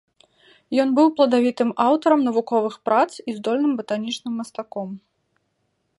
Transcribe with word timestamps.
Ён 0.83 0.89
быў 0.99 1.11
пладавітым 1.19 1.69
аўтарам 1.85 2.25
навуковых 2.29 2.75
прац 2.89 3.07
і 3.19 3.31
здольным 3.41 3.73
батанічным 3.83 4.33
мастаком. 4.43 4.89